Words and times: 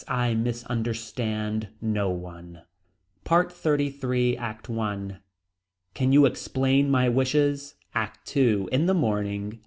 I 0.07 0.33
misunderstand 0.33 1.67
no 1.79 2.09
one. 2.09 2.63
PART 3.23 3.51
XXXIII. 3.51 4.35
ACT 4.35 4.67
I. 4.67 5.19
Can 5.93 6.11
you 6.11 6.25
explain 6.25 6.89
my 6.89 7.07
wishes. 7.07 7.75
ACT 7.93 8.35
II. 8.35 8.65
In 8.71 8.87
the 8.87 8.95
morning. 8.95 9.59